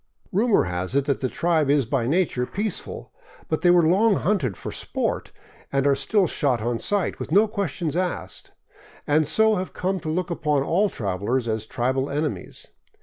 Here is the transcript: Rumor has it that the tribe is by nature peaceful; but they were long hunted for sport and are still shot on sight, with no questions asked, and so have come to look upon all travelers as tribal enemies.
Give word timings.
Rumor 0.31 0.63
has 0.63 0.95
it 0.95 1.05
that 1.05 1.19
the 1.19 1.29
tribe 1.29 1.69
is 1.69 1.85
by 1.85 2.07
nature 2.07 2.47
peaceful; 2.47 3.11
but 3.49 3.61
they 3.61 3.69
were 3.69 3.87
long 3.87 4.15
hunted 4.15 4.57
for 4.57 4.71
sport 4.71 5.31
and 5.71 5.85
are 5.85 5.93
still 5.93 6.25
shot 6.25 6.59
on 6.59 6.79
sight, 6.79 7.19
with 7.19 7.31
no 7.31 7.47
questions 7.47 7.95
asked, 7.95 8.51
and 9.05 9.27
so 9.27 9.57
have 9.57 9.73
come 9.73 9.99
to 9.99 10.09
look 10.09 10.31
upon 10.31 10.63
all 10.63 10.89
travelers 10.89 11.47
as 11.47 11.67
tribal 11.67 12.09
enemies. 12.09 12.69